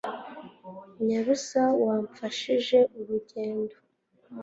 [1.05, 3.75] Nyabusa wamfashije urugendo